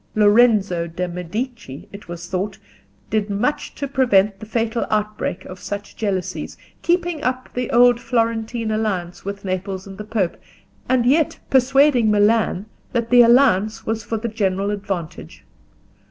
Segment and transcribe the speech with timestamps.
[0.15, 2.57] Lorenzo de' Medici, it was thought,
[3.11, 8.71] did much to prevent the fatal outbreak of such jealousies, keeping up the old Florentine
[8.71, 10.37] alliance with Naples and the Pope,
[10.89, 15.43] and yet persuading Milan that the alliance was for the general advantage.